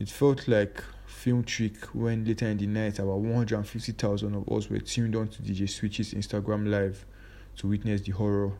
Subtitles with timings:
[0.00, 4.80] It felt like film trick when later in the night about 150,000 of us were
[4.80, 7.06] tuned on to DJ Switch's Instagram live
[7.56, 8.52] to witness the horror.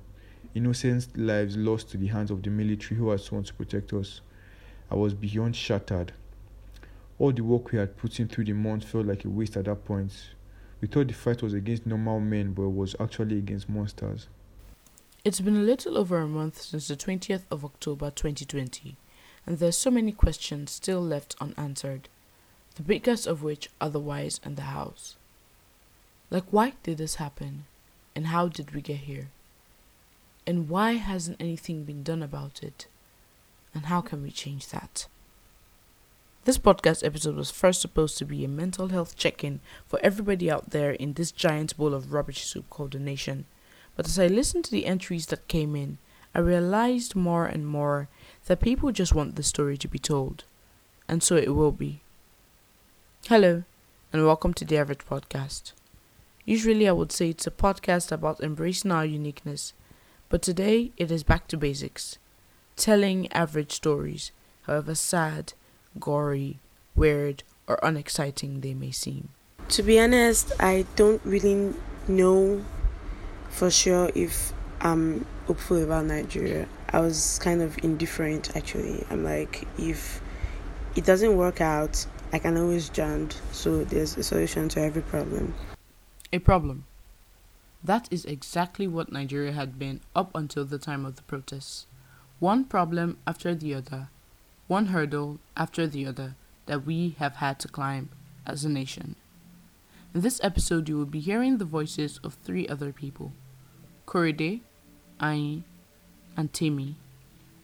[0.54, 4.20] Innocent lives lost to the hands of the military who had sworn to protect us.
[4.90, 6.12] I was beyond shattered.
[7.18, 9.64] All the work we had put in through the month felt like a waste at
[9.64, 10.12] that point.
[10.80, 14.28] We thought the fight was against normal men, but it was actually against monsters.
[15.24, 18.96] It's been a little over a month since the 20th of October 2020,
[19.46, 22.08] and there's so many questions still left unanswered,
[22.76, 25.16] the biggest of which are the whys and the hows.
[26.30, 27.66] Like, why did this happen?
[28.16, 29.28] And how did we get here?
[30.46, 32.86] And why hasn't anything been done about it?
[33.74, 35.06] And how can we change that?
[36.44, 40.50] This podcast episode was first supposed to be a mental health check in for everybody
[40.50, 43.46] out there in this giant bowl of rubbish soup called the nation.
[43.96, 45.98] But as I listened to the entries that came in,
[46.34, 48.08] I realized more and more
[48.46, 50.44] that people just want the story to be told.
[51.08, 52.00] And so it will be.
[53.28, 53.64] Hello,
[54.12, 55.72] and welcome to the Average Podcast.
[56.44, 59.72] Usually I would say it's a podcast about embracing our uniqueness,
[60.28, 62.18] but today it is back to basics
[62.76, 65.52] telling average stories, however sad,
[65.98, 66.58] gory,
[66.94, 69.28] weird, or unexciting they may seem.
[69.68, 71.74] To be honest, I don't really
[72.08, 72.64] know
[73.48, 76.68] for sure if I'm hopeful about Nigeria.
[76.90, 79.04] I was kind of indifferent actually.
[79.10, 80.20] I'm like, if
[80.96, 83.32] it doesn't work out, I can always jump.
[83.52, 85.54] So there's a solution to every problem.
[86.32, 86.84] A problem.
[87.82, 91.86] That is exactly what Nigeria had been up until the time of the protests.
[92.38, 94.08] One problem after the other,
[94.66, 96.34] one hurdle after the other
[96.66, 98.08] that we have had to climb
[98.46, 99.16] as a nation.
[100.14, 103.32] In this episode, you will be hearing the voices of three other people
[104.06, 104.60] Korede,
[105.20, 105.62] Ayin,
[106.36, 106.96] and Temi,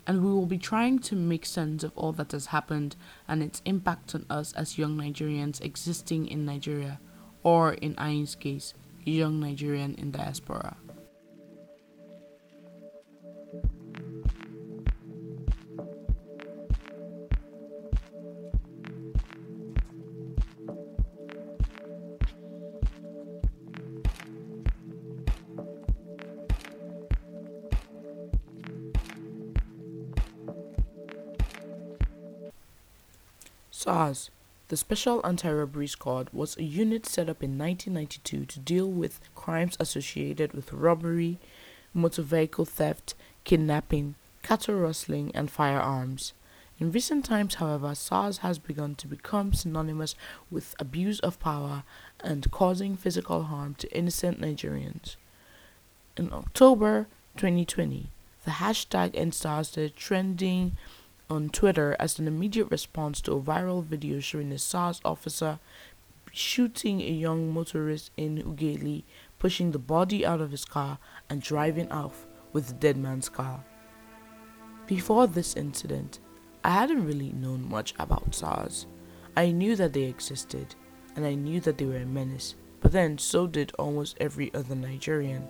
[0.06, 2.96] and we will be trying to make sense of all that has happened
[3.28, 6.98] and its impact on us as young Nigerians existing in Nigeria,
[7.42, 8.74] or in Ayin's case,
[9.04, 10.76] young Nigerian in diaspora.
[33.82, 34.28] SARS,
[34.68, 39.74] the Special Anti-Robbery Squad, was a unit set up in 1992 to deal with crimes
[39.80, 41.38] associated with robbery,
[41.94, 43.14] motor vehicle theft,
[43.44, 46.34] kidnapping, cattle rustling, and firearms.
[46.78, 50.14] In recent times, however, SARS has begun to become synonymous
[50.50, 51.84] with abuse of power
[52.22, 55.16] and causing physical harm to innocent Nigerians.
[56.18, 57.06] In October
[57.38, 58.10] 2020,
[58.44, 60.76] the hashtag EndSARS started trending
[61.30, 65.60] on Twitter as an immediate response to a viral video showing a SARS officer
[66.32, 69.04] shooting a young motorist in Ughelli,
[69.38, 70.98] pushing the body out of his car,
[71.28, 73.64] and driving off with the dead man's car.
[74.86, 76.18] Before this incident,
[76.64, 78.86] I hadn't really known much about SARS.
[79.36, 80.74] I knew that they existed,
[81.16, 84.74] and I knew that they were a menace, but then so did almost every other
[84.74, 85.46] Nigerian.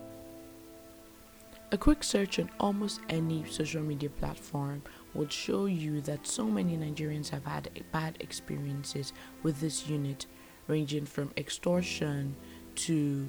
[1.72, 4.82] A quick search on almost any social media platform
[5.14, 9.12] would show you that so many Nigerians have had bad experiences
[9.42, 10.26] with this unit,
[10.66, 12.36] ranging from extortion
[12.76, 13.28] to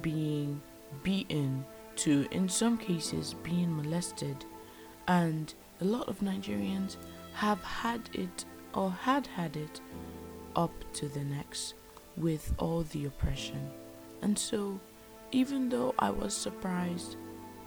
[0.00, 0.60] being
[1.02, 1.64] beaten
[1.96, 4.44] to, in some cases, being molested.
[5.06, 6.96] And a lot of Nigerians
[7.34, 8.44] have had it
[8.74, 9.80] or had had it
[10.56, 11.74] up to the necks
[12.16, 13.70] with all the oppression.
[14.22, 14.80] And so,
[15.30, 17.16] even though I was surprised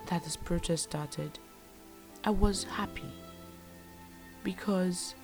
[0.08, 1.40] that this protest started,
[2.24, 3.12] I was happy
[4.44, 5.16] because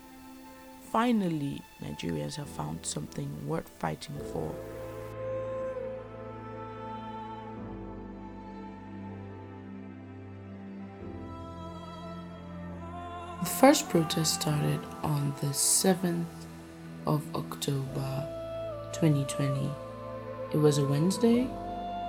[0.91, 4.53] finally Nigerians have found something worth fighting for.
[13.39, 16.25] The first protest started on the 7th
[17.06, 18.27] of October
[18.94, 19.69] 2020.
[20.53, 21.47] It was a Wednesday,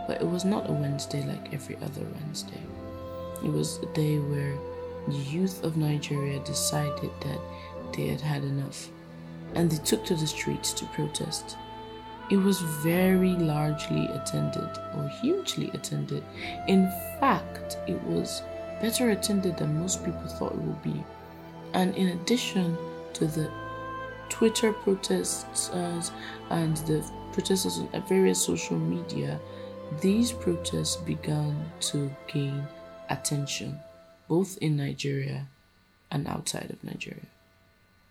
[0.07, 2.63] but it was not a Wednesday like every other Wednesday.
[3.45, 4.59] It was a day where
[5.11, 7.41] the youth of Nigeria decided that
[7.95, 8.89] they had had enough
[9.55, 11.57] and they took to the streets to protest.
[12.31, 16.23] It was very largely attended or hugely attended.
[16.67, 18.43] In fact, it was
[18.83, 21.03] better attended than most people thought it would be.
[21.73, 22.77] And in addition
[23.15, 23.51] to the
[24.29, 26.03] Twitter protests uh,
[26.51, 27.03] and the
[27.33, 29.41] protesters on various social media,
[30.03, 32.67] these protests began to gain
[33.09, 33.81] attention
[34.29, 35.49] both in Nigeria
[36.11, 37.27] and outside of Nigeria.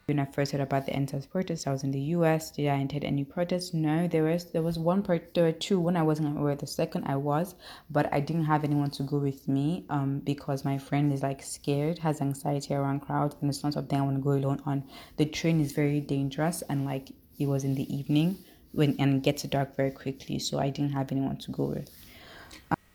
[0.08, 2.52] When I first heard about the EndSARS protest, I was in the US.
[2.52, 3.74] Did I attend any protests?
[3.74, 5.81] No, there was there was one part there were two.
[5.81, 6.56] One I wasn't aware.
[6.56, 7.56] The second I was,
[7.90, 9.84] but I didn't have anyone to go with me.
[9.90, 14.00] Um, because my friend is like scared, has anxiety around crowds, and it's not something
[14.00, 14.86] I want to go alone on.
[15.18, 18.38] The train is very dangerous, and like it was in the evening
[18.72, 21.92] when and it gets dark very quickly, so I didn't have anyone to go with.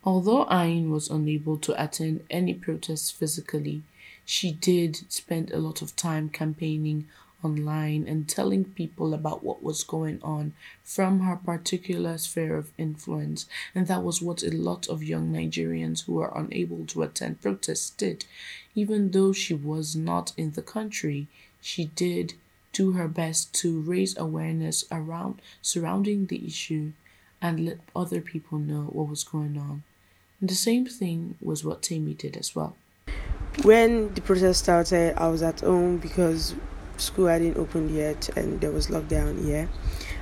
[0.04, 3.84] Although Ayin was unable to attend any protests physically,
[4.24, 7.06] she did spend a lot of time campaigning
[7.44, 13.46] online and telling people about what was going on from her particular sphere of influence.
[13.76, 17.90] And that was what a lot of young Nigerians who were unable to attend protests
[17.90, 18.24] did.
[18.74, 21.28] Even though she was not in the country,
[21.60, 22.34] she did
[22.72, 26.90] do her best to raise awareness around surrounding the issue
[27.40, 29.84] and let other people know what was going on.
[30.42, 32.74] And the same thing was what Temi did as well.
[33.62, 36.56] When the protest started, I was at home because
[36.96, 39.46] school hadn't opened yet and there was lockdown.
[39.46, 39.68] Yeah,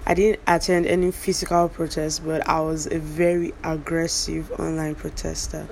[0.06, 5.66] I didn't attend any physical protest, but I was a very aggressive online protester.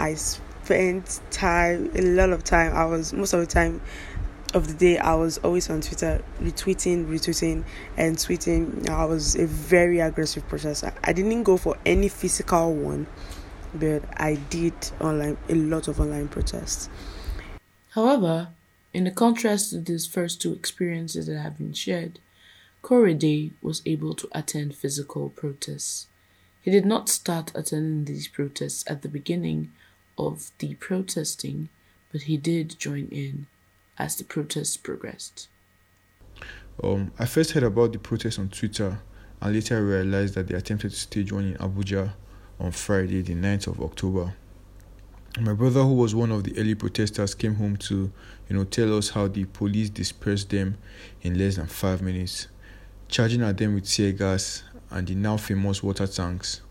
[0.00, 2.74] I spent time, a lot of time.
[2.74, 3.80] I was most of the time
[4.52, 7.62] of the day I was always on Twitter retweeting, retweeting,
[7.96, 8.88] and tweeting.
[8.90, 10.92] I was a very aggressive protester.
[11.04, 13.06] I didn't go for any physical one
[13.78, 16.88] but I did online a lot of online protests.
[17.90, 18.48] However,
[18.92, 22.18] in the contrast to these first two experiences that have been shared,
[22.82, 26.06] Korede was able to attend physical protests.
[26.62, 29.72] He did not start attending these protests at the beginning
[30.18, 31.68] of the protesting,
[32.12, 33.46] but he did join in
[33.98, 35.48] as the protests progressed.
[36.82, 38.98] Um, I first heard about the protest on Twitter
[39.40, 42.12] and later realized that they attempted to stage one in Abuja
[42.58, 44.34] on Friday, the 9th of October.
[45.40, 48.10] My brother, who was one of the early protesters, came home to,
[48.48, 50.78] you know, tell us how the police dispersed them
[51.22, 52.48] in less than five minutes,
[53.08, 56.62] charging at them with tear gas and the now famous water tanks.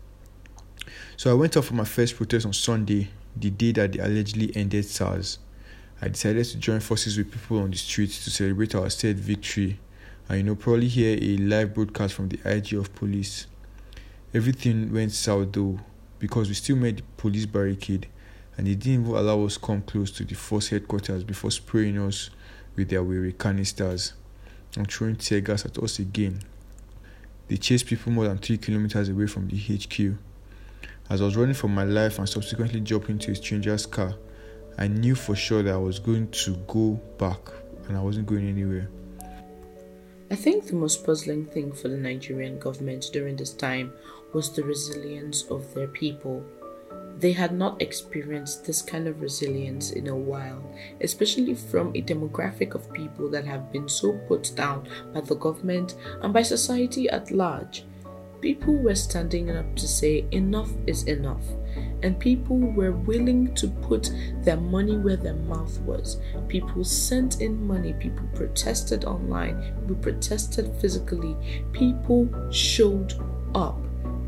[1.16, 4.54] So I went off for my first protest on Sunday, the day that they allegedly
[4.56, 5.38] ended SARS.
[6.02, 9.78] I decided to join forces with people on the streets to celebrate our said victory
[10.28, 13.46] and you know probably hear a live broadcast from the IG of police.
[14.34, 15.78] Everything went south though,
[16.18, 18.08] because we still made the police barricade
[18.56, 22.30] and they didn't even allow us come close to the force headquarters before spraying us
[22.74, 24.14] with their weary canisters
[24.76, 26.40] and throwing tear gas at us again.
[27.48, 30.18] They chased people more than three kilometers away from the HQ.
[31.08, 34.14] As I was running for my life and subsequently jumped into a stranger's car,
[34.76, 37.38] I knew for sure that I was going to go back
[37.88, 38.88] and I wasn't going anywhere.
[40.36, 43.94] I think the most puzzling thing for the Nigerian government during this time
[44.34, 46.44] was the resilience of their people.
[47.18, 50.62] They had not experienced this kind of resilience in a while,
[51.00, 55.94] especially from a demographic of people that have been so put down by the government
[56.20, 57.86] and by society at large.
[58.40, 61.42] People were standing up to say enough is enough,
[62.02, 64.10] and people were willing to put
[64.42, 66.20] their money where their mouth was.
[66.46, 71.36] People sent in money, people protested online, people protested physically,
[71.72, 73.14] people showed
[73.54, 73.78] up.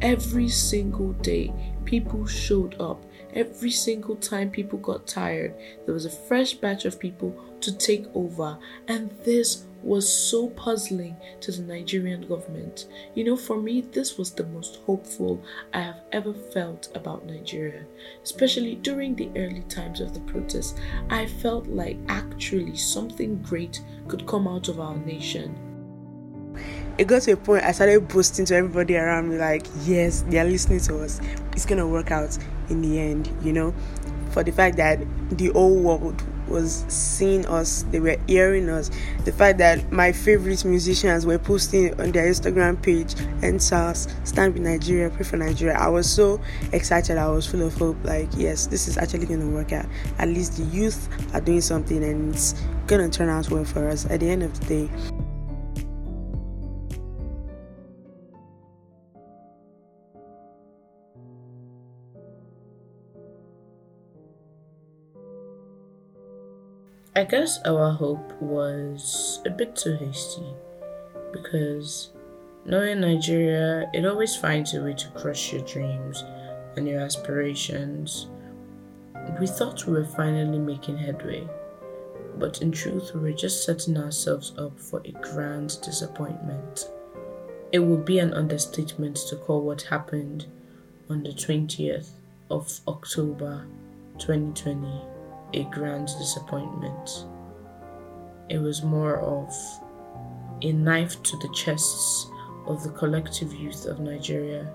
[0.01, 1.53] Every single day,
[1.85, 3.05] people showed up.
[3.35, 8.07] Every single time people got tired, there was a fresh batch of people to take
[8.15, 8.59] over.
[8.89, 12.87] And this was so puzzling to the Nigerian government.
[13.15, 17.85] You know, for me, this was the most hopeful I have ever felt about Nigeria.
[18.23, 20.75] Especially during the early times of the protests,
[21.11, 25.57] I felt like actually something great could come out of our nation
[26.99, 30.39] it got to a point I started boasting to everybody around me, like, yes, they
[30.39, 31.21] are listening to us.
[31.53, 32.37] It's gonna work out
[32.69, 33.73] in the end, you know.
[34.31, 34.99] For the fact that
[35.31, 38.91] the whole world was seeing us, they were hearing us.
[39.25, 44.63] The fact that my favorite musicians were posting on their Instagram page EndSARS, stand with
[44.63, 45.77] Nigeria, pray for Nigeria.
[45.77, 46.41] I was so
[46.73, 49.87] excited, I was full of hope, like, yes, this is actually gonna work out.
[50.19, 52.55] At least the youth are doing something and it's
[52.87, 55.08] gonna turn out well for us at the end of the day.
[67.19, 70.55] I guess our hope was a bit too hasty
[71.33, 72.11] because
[72.65, 76.23] knowing Nigeria, it always finds a way to crush your dreams
[76.77, 78.29] and your aspirations.
[79.41, 81.49] We thought we were finally making headway,
[82.37, 86.89] but in truth, we were just setting ourselves up for a grand disappointment.
[87.73, 90.47] It would be an understatement to call what happened
[91.11, 92.11] on the 20th
[92.49, 93.67] of October
[94.19, 95.18] 2020
[95.53, 97.27] a grand disappointment.
[98.49, 99.55] it was more of
[100.63, 102.27] a knife to the chests
[102.67, 104.73] of the collective youth of Nigeria,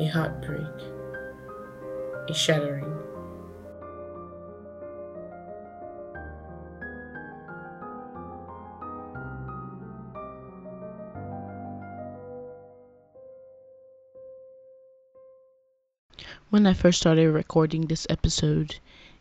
[0.00, 0.62] a heartbreak,
[2.28, 2.94] a shattering.
[16.50, 18.78] When I first started recording this episode,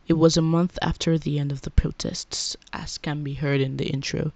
[0.08, 3.76] it was a month after the end of the protests, as can be heard in
[3.76, 4.32] the intro,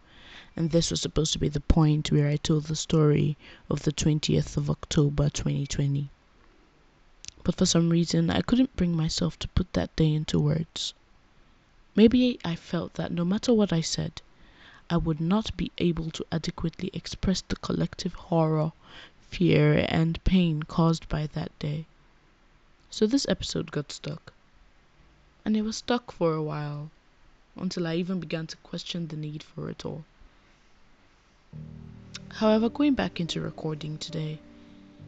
[0.54, 3.38] and this was supposed to be the point where I told the story
[3.70, 6.10] of the 20th of October 2020.
[7.44, 10.94] But for some reason, I couldn't bring myself to put that day into words.
[11.96, 14.22] Maybe I felt that no matter what I said,
[14.90, 18.74] I would not be able to adequately express the collective horror,
[19.30, 21.86] fear, and pain caused by that day.
[22.90, 24.34] So this episode got stuck.
[25.44, 26.92] And it was stuck for a while,
[27.56, 30.06] until I even began to question the need for it all.
[32.30, 34.40] However, going back into recording today,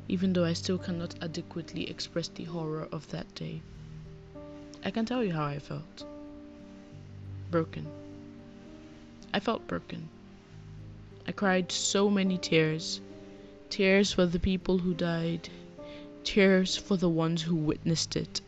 [0.08, 3.62] even though I still cannot adequately express the horror of that day,
[4.84, 6.06] I can tell you how I felt.
[7.50, 7.88] Broken.
[9.34, 10.10] I felt broken.
[11.28, 13.00] I cried so many tears.
[13.70, 15.50] Tears for the people who died,
[16.24, 18.42] Tears for the ones who witnessed it.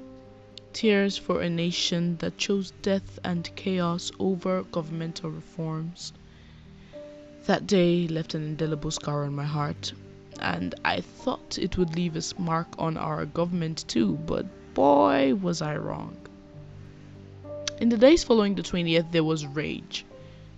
[0.76, 6.12] Tears for a nation that chose death and chaos over governmental reforms.
[7.46, 9.94] That day left an indelible scar on my heart,
[10.42, 15.62] and I thought it would leave a mark on our government too, but boy, was
[15.62, 16.18] I wrong.
[17.80, 20.06] In the days following the 20th, there was rage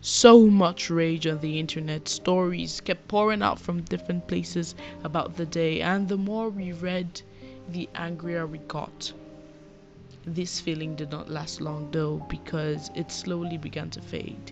[0.02, 2.08] so much rage on the internet.
[2.08, 7.22] Stories kept pouring out from different places about the day, and the more we read,
[7.70, 9.14] the angrier we got.
[10.30, 14.52] This feeling did not last long though, because it slowly began to fade.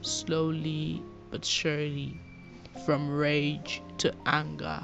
[0.00, 2.18] Slowly but surely,
[2.86, 4.80] from rage to anger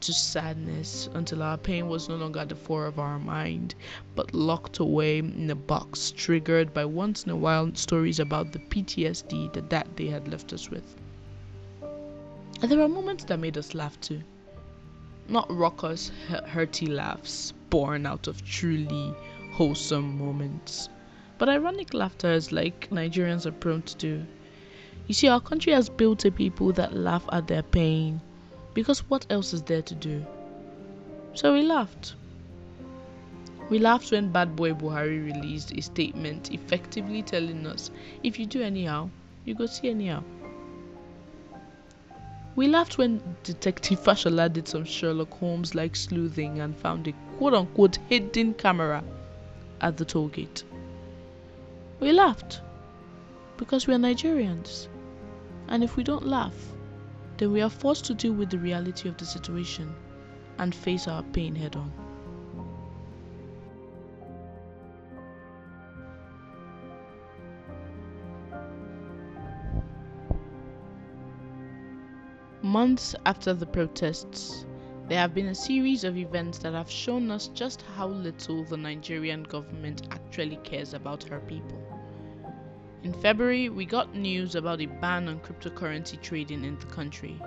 [0.00, 3.74] to sadness until our pain was no longer at the fore of our mind,
[4.14, 8.60] but locked away in a box, triggered by once in a while stories about the
[8.60, 10.96] PTSD that that day had left us with.
[12.62, 14.22] And there were moments that made us laugh too.
[15.28, 16.10] Not raucous,
[16.48, 19.14] hearty laughs born out of truly
[19.54, 20.88] wholesome moments,
[21.38, 24.26] but ironic laughter is like Nigerians are prone to do.
[25.06, 28.20] You see, our country has built a people that laugh at their pain,
[28.74, 30.26] because what else is there to do?
[31.34, 32.16] So we laughed.
[33.70, 37.92] We laughed when Bad Boy Buhari released a statement effectively telling us
[38.24, 39.08] if you do anyhow,
[39.44, 40.24] you go see anyhow.
[42.56, 47.54] We laughed when Detective Fashola did some Sherlock Holmes like sleuthing and found a quote
[47.54, 49.04] unquote hidden camera
[49.80, 50.64] at the toll gate.
[52.00, 52.60] We laughed
[53.56, 54.88] because we are Nigerians.
[55.68, 56.54] And if we don't laugh,
[57.38, 59.94] then we are forced to deal with the reality of the situation
[60.58, 61.92] and face our pain head on.
[72.62, 74.66] Months after the protests,
[75.08, 78.76] there have been a series of events that have shown us just how little the
[78.76, 81.78] Nigerian government actually cares about her people.
[83.02, 87.38] In February, we got news about a ban on cryptocurrency trading in the country.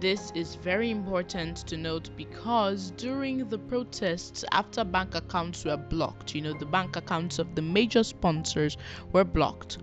[0.00, 6.34] This is very important to note because during the protests, after bank accounts were blocked,
[6.34, 8.78] you know, the bank accounts of the major sponsors
[9.12, 9.76] were blocked,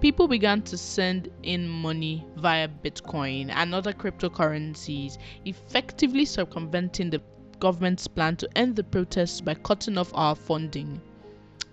[0.00, 7.20] people began to send in money via Bitcoin and other cryptocurrencies, effectively circumventing the
[7.58, 11.00] government's plan to end the protests by cutting off our funding.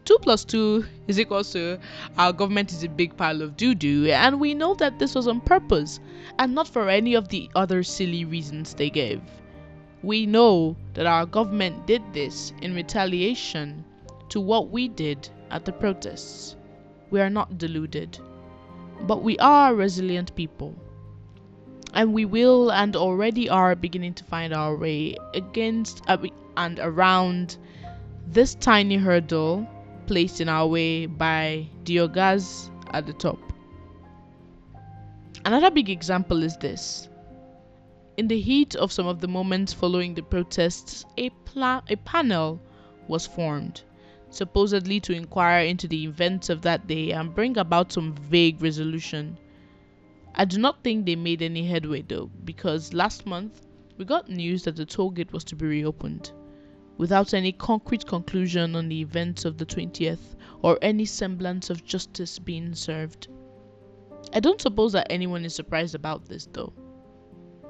[0.04, 1.80] 2 plus 2 is equal to
[2.18, 5.28] our government is a big pile of doo doo, and we know that this was
[5.28, 6.00] on purpose
[6.40, 9.22] and not for any of the other silly reasons they gave.
[10.04, 13.84] We know that our government did this in retaliation
[14.30, 16.57] to what we did at the protests.
[17.10, 18.20] We are not deluded,
[19.02, 20.76] but we are resilient people.
[21.94, 26.18] And we will and already are beginning to find our way against uh,
[26.58, 27.58] and around
[28.28, 29.68] this tiny hurdle
[30.06, 33.40] placed in our way by Diogas at the top.
[35.46, 37.08] Another big example is this.
[38.18, 42.60] In the heat of some of the moments following the protests, a, pla- a panel
[43.08, 43.84] was formed,
[44.38, 49.38] supposedly to inquire into the events of that day and bring about some vague resolution.
[50.36, 53.66] I do not think they made any headway though, because last month
[53.98, 56.32] we got news that the toll gate was to be reopened
[56.98, 62.40] without any concrete conclusion on the events of the 20th or any semblance of justice
[62.40, 63.28] being served.
[64.34, 66.74] I don't suppose that anyone is surprised about this though.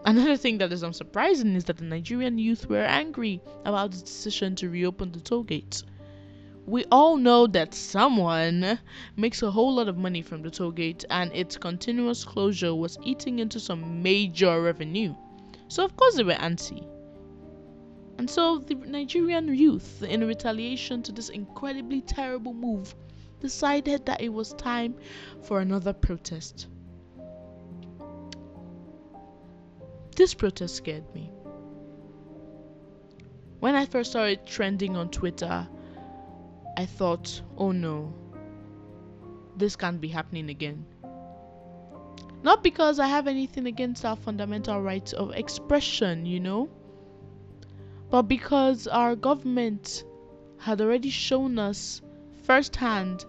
[0.06, 4.56] Another thing that is unsurprising is that the Nigerian youth were angry about the decision
[4.56, 5.84] to reopen the toll gates.
[6.68, 8.78] We all know that someone
[9.16, 12.98] makes a whole lot of money from the toll gate and its continuous closure was
[13.06, 15.16] eating into some major revenue.
[15.70, 16.84] So of course they were anti.
[18.18, 22.94] And so the Nigerian youth, in retaliation to this incredibly terrible move,
[23.40, 24.96] decided that it was time
[25.44, 26.68] for another protest.
[30.18, 31.32] This protest scared me.
[33.62, 35.66] When I first saw it trending on Twitter,
[36.78, 38.14] I thought, oh no,
[39.58, 40.86] this can't be happening again.
[42.44, 46.70] Not because I have anything against our fundamental rights of expression, you know,
[48.12, 50.04] but because our government
[50.60, 52.04] had already shown us
[52.44, 53.26] firsthand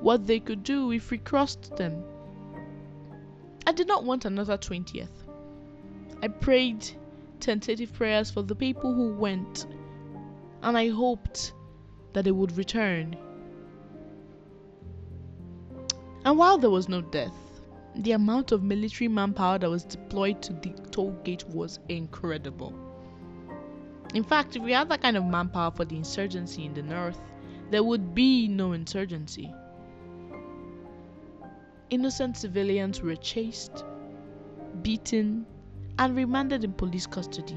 [0.00, 2.04] what they could do if we crossed them.
[3.66, 5.26] I did not want another 20th.
[6.22, 6.88] I prayed
[7.40, 9.66] tentative prayers for the people who went,
[10.62, 11.52] and I hoped
[12.12, 13.16] that they would return.
[16.24, 17.34] And while there was no death,
[17.96, 22.74] the amount of military manpower that was deployed to the toll gate was incredible.
[24.14, 27.20] In fact, if we had that kind of manpower for the insurgency in the north,
[27.70, 29.52] there would be no insurgency.
[31.90, 33.84] Innocent civilians were chased,
[34.82, 35.46] beaten,
[35.98, 37.56] and remanded in police custody.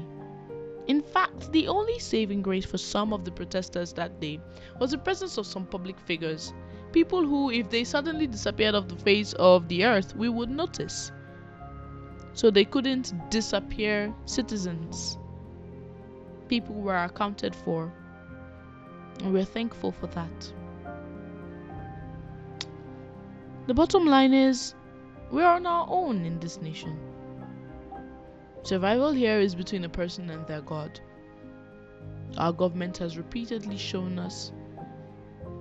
[0.86, 4.40] In fact, the only saving grace for some of the protesters that day
[4.78, 6.52] was the presence of some public figures,
[6.92, 11.12] people who, if they suddenly disappeared off the face of the earth, we would notice.
[12.34, 15.18] So they couldn't disappear citizens.
[16.48, 17.92] People were accounted for
[19.22, 20.52] and we're thankful for that.
[23.66, 24.74] The bottom line is
[25.30, 26.98] we're on our own in this nation.
[28.66, 30.98] Survival here is between a person and their God.
[32.36, 34.50] Our government has repeatedly shown us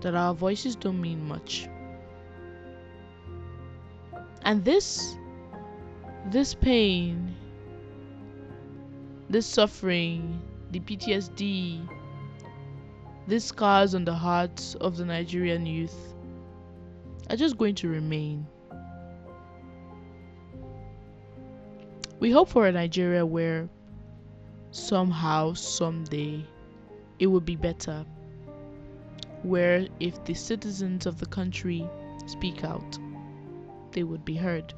[0.02, 1.68] that our voices don't mean much.
[4.42, 5.18] And this,
[6.32, 7.36] this pain,
[9.30, 11.88] this suffering, the PTSD,
[13.28, 16.16] these scars on the hearts of the Nigerian youth
[17.30, 18.48] are just going to remain.
[22.20, 23.70] We hope for a Nigeria where
[24.72, 26.46] somehow, someday,
[27.20, 28.06] it would be better.
[29.44, 31.88] Where if the citizens of the country
[32.26, 32.98] speak out,
[33.92, 34.74] they would be heard.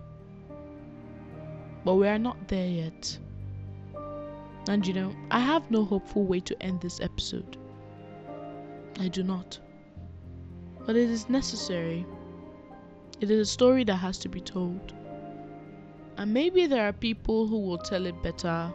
[1.86, 3.17] But we are not there yet.
[4.67, 7.58] And you know, I have no hopeful way to end this episode.
[9.00, 9.60] I do not.
[10.86, 12.06] But it is necessary.
[13.21, 14.93] It is a story that has to be told.
[16.17, 18.73] And maybe there are people who will tell it better.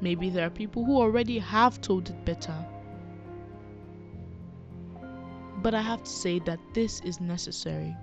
[0.00, 2.54] Maybe there are people who already have told it better.
[5.62, 7.96] But I have to say that this is necessary.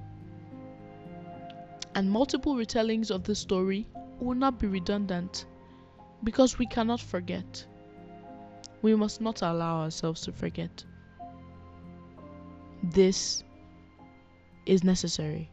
[1.95, 3.87] And multiple retellings of this story
[4.19, 5.45] will not be redundant
[6.23, 7.65] because we cannot forget.
[8.81, 10.83] We must not allow ourselves to forget.
[12.83, 13.43] This
[14.65, 15.49] is necessary.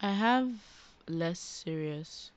[0.00, 0.50] I have
[1.08, 2.30] less serious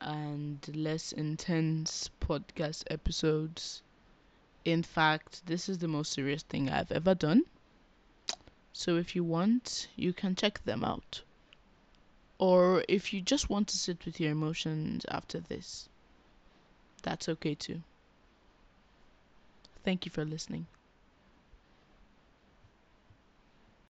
[0.00, 3.82] and less intense podcast episodes.
[4.64, 7.44] In fact, this is the most serious thing I've ever done.
[8.72, 11.22] So if you want, you can check them out
[12.38, 15.88] or if you just want to sit with your emotions after this,
[17.02, 17.82] that's okay too.
[19.84, 20.66] Thank you for listening.